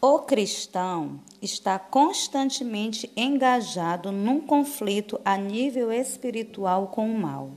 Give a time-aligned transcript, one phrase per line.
[0.00, 7.50] O cristão está constantemente engajado num conflito a nível espiritual com o mal.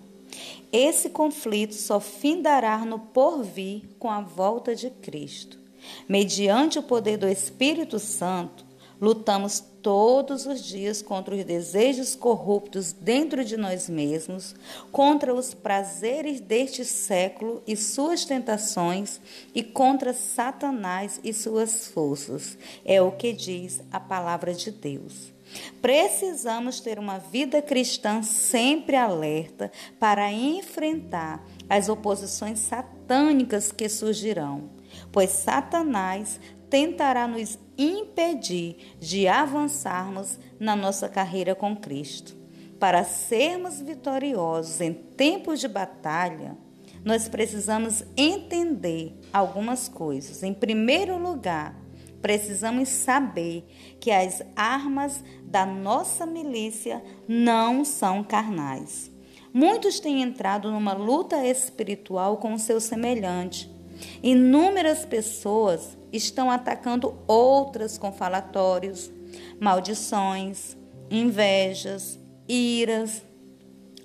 [0.72, 5.60] Esse conflito só findará no porvir com a volta de Cristo.
[6.08, 8.66] Mediante o poder do Espírito Santo,
[9.02, 14.56] Lutamos todos os dias contra os desejos corruptos dentro de nós mesmos,
[14.92, 19.20] contra os prazeres deste século e suas tentações,
[19.54, 22.58] e contra Satanás e suas forças.
[22.84, 25.34] É o que diz a palavra de Deus.
[25.82, 34.70] Precisamos ter uma vida cristã sempre alerta para enfrentar as oposições satânicas que surgirão,
[35.12, 42.36] pois Satanás tentará nos impedir de avançarmos na nossa carreira com Cristo.
[42.78, 46.58] Para sermos vitoriosos em tempos de batalha,
[47.04, 50.44] nós precisamos entender algumas coisas.
[50.44, 51.76] Em primeiro lugar,
[52.22, 53.66] precisamos saber
[54.00, 59.10] que as armas da nossa milícia não são carnais.
[59.54, 63.79] Muitos têm entrado numa luta espiritual com o seu semelhante.
[64.22, 69.12] Inúmeras pessoas estão atacando outras com falatórios,
[69.60, 70.78] maldições,
[71.10, 73.22] invejas, iras.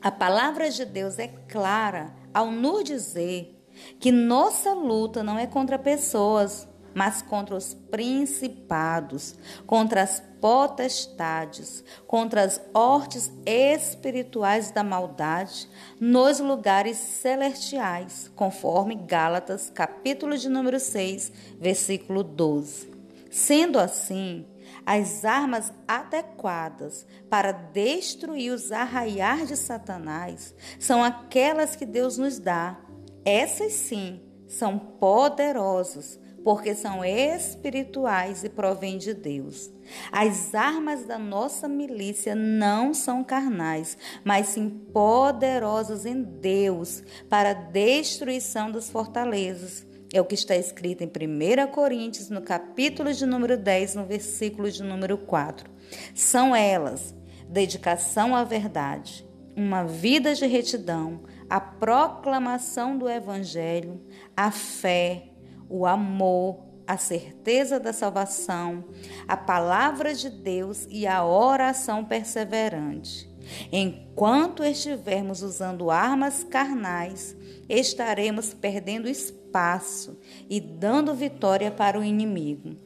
[0.01, 3.51] A palavra de Deus é clara ao nos dizer
[3.99, 9.35] que nossa luta não é contra pessoas, mas contra os principados,
[9.67, 20.37] contra as potestades, contra as hortes espirituais da maldade nos lugares celestiais, conforme Gálatas, capítulo
[20.37, 22.93] de número 6, versículo 12.
[23.31, 24.47] Sendo assim,
[24.87, 32.79] as armas adequadas para destruir os arraiar de Satanás são aquelas que Deus nos dá.
[33.25, 39.73] Essas sim são poderosas porque são espirituais e provêm de Deus.
[40.13, 47.55] As armas da nossa milícia não são carnais, mas sim poderosas em Deus para a
[47.55, 49.87] destruição das fortalezas.
[50.13, 54.71] É o que está escrito em 1 Coríntios, no capítulo de número 10, no versículo
[54.71, 55.69] de número 4.
[56.15, 57.15] São elas:
[57.49, 64.01] dedicação à verdade, uma vida de retidão, a proclamação do evangelho,
[64.37, 65.34] a fé,
[65.69, 68.85] o amor, a certeza da salvação,
[69.27, 73.33] a palavra de Deus e a oração perseverante.
[73.71, 77.37] Enquanto estivermos usando armas carnais,
[77.69, 82.77] estaremos perdendo espaço e dando vitória para o inimigo.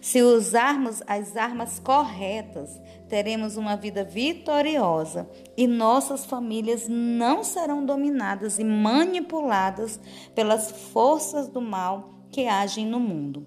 [0.00, 8.58] Se usarmos as armas corretas, teremos uma vida vitoriosa e nossas famílias não serão dominadas
[8.58, 9.98] e manipuladas
[10.34, 13.46] pelas forças do mal que agem no mundo.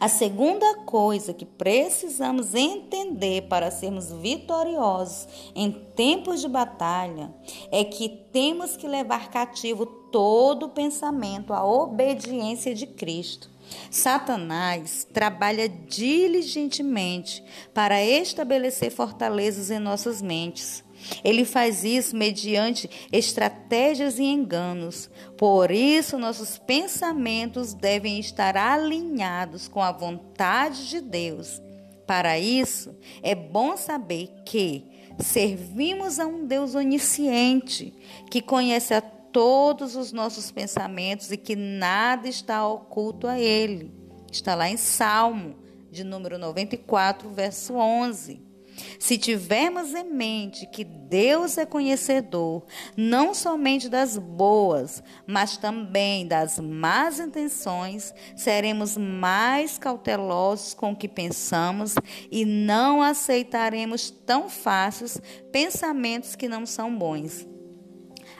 [0.00, 7.32] A segunda coisa que precisamos entender para sermos vitoriosos em tempos de batalha
[7.70, 13.50] é que temos que levar cativo todo pensamento à obediência de Cristo.
[13.90, 20.85] Satanás trabalha diligentemente para estabelecer fortalezas em nossas mentes
[21.22, 25.10] ele faz isso mediante estratégias e enganos.
[25.36, 31.60] Por isso, nossos pensamentos devem estar alinhados com a vontade de Deus.
[32.06, 34.84] Para isso, é bom saber que
[35.18, 37.92] servimos a um Deus onisciente,
[38.30, 43.92] que conhece a todos os nossos pensamentos e que nada está oculto a Ele.
[44.30, 45.56] Está lá em Salmo,
[45.90, 48.45] de número 94, verso 11.
[48.98, 52.64] Se tivermos em mente que Deus é conhecedor
[52.96, 61.08] não somente das boas, mas também das más intenções, seremos mais cautelosos com o que
[61.08, 61.94] pensamos
[62.30, 65.20] e não aceitaremos tão fáceis
[65.52, 67.46] pensamentos que não são bons.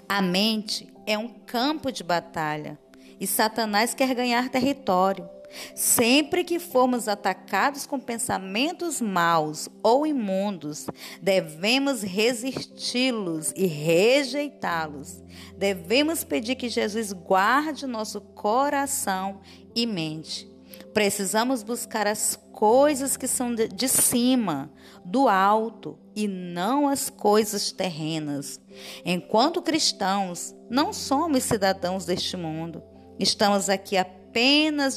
[0.08, 2.78] A mente é um campo de batalha
[3.18, 5.35] e Satanás quer ganhar território.
[5.74, 10.86] Sempre que formos atacados com pensamentos maus ou imundos,
[11.20, 15.22] devemos resisti-los e rejeitá-los.
[15.56, 19.40] Devemos pedir que Jesus guarde nosso coração
[19.74, 20.50] e mente.
[20.92, 24.72] Precisamos buscar as coisas que são de cima,
[25.04, 28.58] do alto, e não as coisas terrenas.
[29.04, 32.82] Enquanto cristãos, não somos cidadãos deste mundo.
[33.18, 34.25] Estamos aqui apenas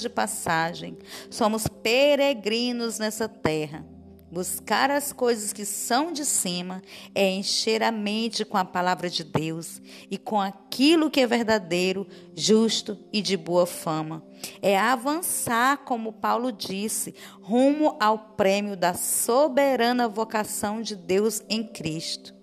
[0.02, 0.98] de passagem.
[1.30, 3.86] Somos peregrinos nessa terra.
[4.32, 6.84] Buscar as coisas que são de cima
[7.16, 12.06] é encher a mente com a palavra de Deus e com aquilo que é verdadeiro,
[12.36, 14.24] justo e de boa fama.
[14.62, 22.36] É avançar, como Paulo disse, rumo ao prêmio da soberana vocação de Deus em Cristo.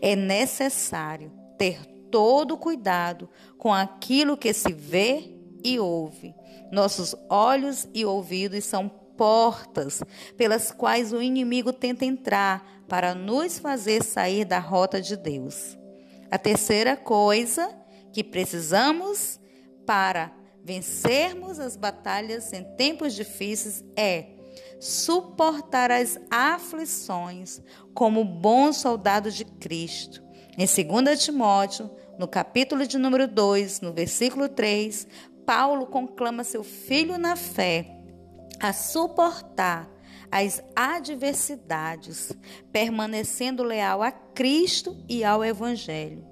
[0.00, 5.33] É necessário ter todo cuidado com aquilo que se vê
[5.64, 6.34] e ouve.
[6.70, 10.02] Nossos olhos e ouvidos são portas
[10.36, 15.78] pelas quais o inimigo tenta entrar para nos fazer sair da rota de Deus.
[16.30, 17.74] A terceira coisa
[18.12, 19.40] que precisamos
[19.86, 20.32] para
[20.62, 24.34] vencermos as batalhas em tempos difíceis é
[24.80, 27.60] suportar as aflições
[27.92, 30.22] como bom soldado de Cristo.
[30.56, 35.06] Em 2 Timóteo, no capítulo de número 2, no versículo 3,
[35.44, 37.94] Paulo conclama seu filho na fé
[38.60, 39.90] a suportar
[40.30, 42.32] as adversidades,
[42.72, 46.24] permanecendo leal a Cristo e ao Evangelho.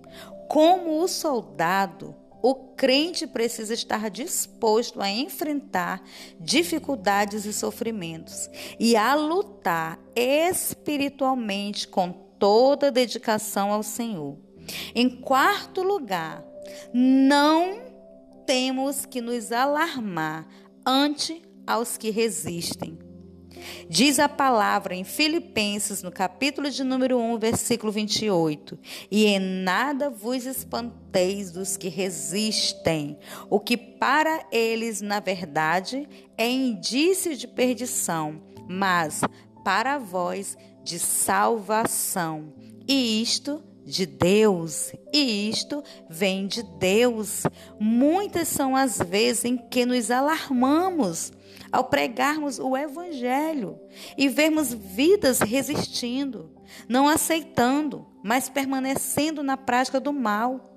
[0.48, 6.02] Como o soldado, o crente precisa estar disposto a enfrentar
[6.40, 8.50] dificuldades e sofrimentos
[8.80, 14.36] e a lutar espiritualmente com toda dedicação ao Senhor.
[14.94, 16.44] Em quarto lugar,
[16.92, 17.91] não
[18.46, 20.46] temos que nos alarmar
[20.86, 22.98] ante aos que resistem.
[23.88, 28.78] Diz a palavra em Filipenses, no capítulo de número 1, versículo 28:
[29.10, 33.18] E em nada vos espanteis dos que resistem,
[33.48, 39.20] o que para eles, na verdade, é indício de perdição, mas
[39.64, 42.52] para vós de salvação.
[42.88, 47.44] E isto de Deus, e isto vem de Deus.
[47.78, 51.32] Muitas são as vezes em que nos alarmamos
[51.70, 53.78] ao pregarmos o Evangelho
[54.16, 56.50] e vermos vidas resistindo,
[56.88, 60.70] não aceitando, mas permanecendo na prática do mal.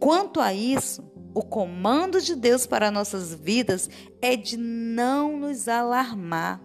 [0.00, 1.04] Quanto a isso,
[1.34, 3.88] o comando de Deus para nossas vidas
[4.20, 6.60] é de não nos alarmar,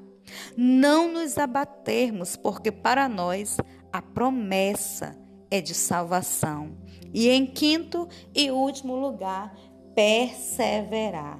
[0.55, 3.57] não nos abatermos, porque para nós
[3.93, 6.77] a promessa é de salvação.
[7.13, 9.55] E em quinto e último lugar,
[9.95, 11.39] perseverar.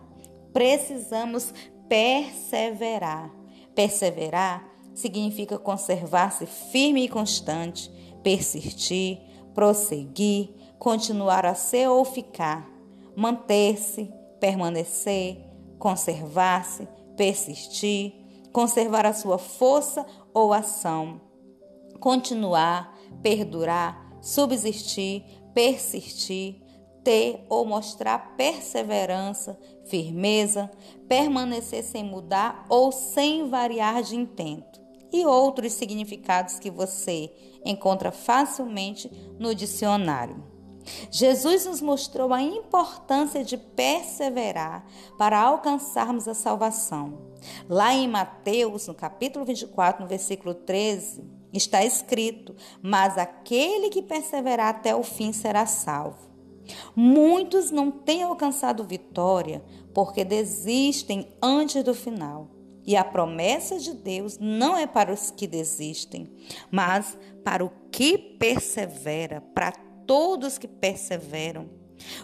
[0.54, 1.54] Precisamos
[1.88, 3.32] perseverar.
[3.76, 7.92] Perseverar significa conservar-se firme e constante,
[8.24, 9.20] persistir,
[9.54, 10.50] prosseguir,
[10.80, 12.68] continuar a ser ou ficar,
[13.16, 15.38] manter-se, permanecer,
[15.78, 18.14] conservar-se, persistir,
[18.52, 21.22] conservar a sua força ou ação,
[22.00, 25.24] continuar, perdurar, subsistir,
[25.54, 26.62] persistir,
[27.04, 30.70] ter ou mostrar perseverança, firmeza,
[31.08, 34.82] permanecer sem mudar ou sem variar de intento.
[35.12, 37.32] E outros significados que você
[37.66, 39.10] encontra facilmente
[39.40, 40.44] no dicionário.
[41.10, 44.86] Jesus nos mostrou a importância de perseverar
[45.18, 47.18] para alcançarmos a salvação.
[47.70, 54.70] Lá em Mateus, no capítulo 24, no versículo 13, está escrito: Mas aquele que perseverar
[54.70, 56.28] até o fim será salvo.
[56.96, 59.64] Muitos não têm alcançado vitória
[59.94, 62.50] porque desistem antes do final.
[62.86, 66.32] E a promessa de Deus não é para os que desistem,
[66.72, 69.74] mas para o que persevera, para
[70.06, 71.70] todos que perseveram.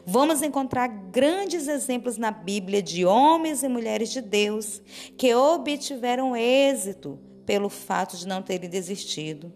[0.05, 4.81] Vamos encontrar grandes exemplos na Bíblia de homens e mulheres de Deus
[5.17, 9.53] que obtiveram êxito pelo fato de não terem desistido.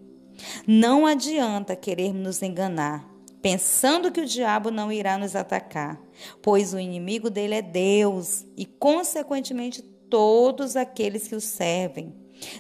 [0.67, 6.01] Não adianta querermos nos enganar pensando que o diabo não irá nos atacar,
[6.41, 12.13] pois o inimigo dele é Deus e, consequentemente, todos aqueles que o servem.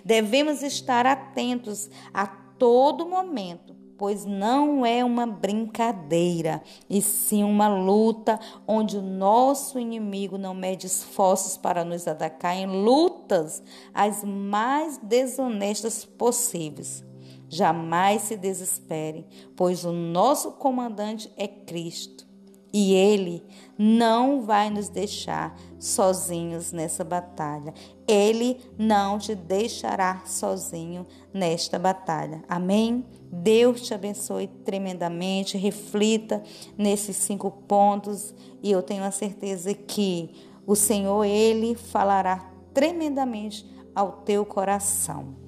[0.03, 8.39] Devemos estar atentos a todo momento, pois não é uma brincadeira, e sim uma luta
[8.67, 13.63] onde o nosso inimigo não mede esforços para nos atacar em lutas
[13.93, 17.03] as mais desonestas possíveis.
[17.49, 19.25] Jamais se desespere,
[19.55, 22.26] pois o nosso comandante é Cristo
[22.73, 23.43] e ele
[23.77, 27.73] não vai nos deixar sozinhos nessa batalha.
[28.07, 32.43] Ele não te deixará sozinho nesta batalha.
[32.47, 33.05] Amém?
[33.31, 35.57] Deus te abençoe tremendamente.
[35.57, 36.43] Reflita
[36.77, 40.31] nesses cinco pontos e eu tenho a certeza que
[40.65, 45.46] o Senhor, Ele falará tremendamente ao teu coração.